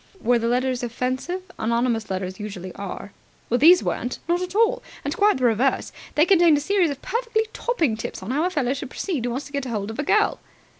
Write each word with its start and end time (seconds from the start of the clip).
"Were 0.19 0.39
the 0.39 0.47
letters 0.47 0.81
offensive? 0.81 1.43
Anonymous 1.59 2.09
letters 2.09 2.39
usually 2.39 2.73
are." 2.73 3.11
"These 3.51 3.83
weren't. 3.83 4.17
Not 4.27 4.41
at 4.41 4.55
all, 4.55 4.81
and 5.05 5.15
quite 5.15 5.37
the 5.37 5.43
reverse. 5.43 5.91
They 6.15 6.25
contained 6.25 6.57
a 6.57 6.61
series 6.61 6.89
of 6.89 7.03
perfectly 7.03 7.45
topping 7.53 7.95
tips 7.95 8.23
on 8.23 8.31
how 8.31 8.43
a 8.43 8.49
fellow 8.49 8.73
should 8.73 8.89
proceed 8.89 9.25
who 9.25 9.29
wants 9.29 9.45
to 9.45 9.51
get 9.51 9.65
hold 9.65 9.91
of 9.91 9.99
a 9.99 10.03
girl." 10.03 10.39